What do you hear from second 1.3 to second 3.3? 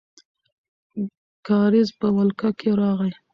کارېز په ولکه کې راغی.